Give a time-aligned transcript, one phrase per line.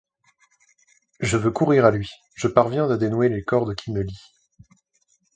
[1.19, 4.23] Je veux courir à lui, je parviens à dénouer les cordes qui me lient...